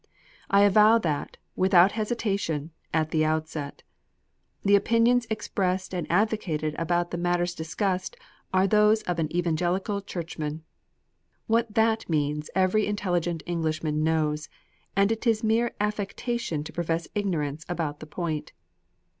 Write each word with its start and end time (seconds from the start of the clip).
I 0.49 0.61
avow 0.63 0.97
that, 0.97 1.37
without 1.55 1.91
hesitation, 1.91 2.71
at 2.91 3.11
the 3.11 3.23
outset. 3.23 3.83
The 4.65 4.75
opinions 4.75 5.27
expressed 5.29 5.93
and 5.93 6.07
advocated 6.09 6.73
about 6.79 7.11
the 7.11 7.19
matters 7.19 7.53
discussed, 7.53 8.17
are 8.51 8.65
those 8.65 9.03
of 9.03 9.19
an 9.19 9.29
Evangelical 9.31 10.01
Churchman. 10.01 10.63
What 11.45 11.75
THAT 11.75 12.09
means 12.09 12.49
every 12.55 12.87
intelligent 12.87 13.43
Englishman 13.45 14.03
knows, 14.03 14.49
and 14.95 15.11
it 15.11 15.27
is 15.27 15.43
mere 15.43 15.75
affectation 15.79 16.63
to 16.63 16.73
profess 16.73 17.07
ignorance 17.13 17.63
about 17.69 17.99
the 17.99 18.07
point. 18.07 18.53